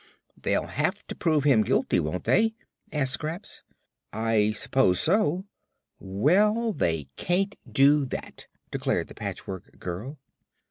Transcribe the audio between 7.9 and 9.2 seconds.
that," declared the